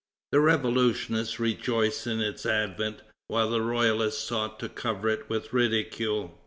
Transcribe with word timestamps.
The 0.31 0.39
revolutionists 0.39 1.39
rejoiced 1.39 2.07
in 2.07 2.21
its 2.21 2.43
advent, 2.43 3.03
while 3.27 3.51
the 3.51 3.61
royalists 3.61 4.23
sought 4.23 4.59
to 4.61 4.67
cover 4.67 5.09
it 5.09 5.29
with 5.29 5.53
ridicule. 5.53 6.39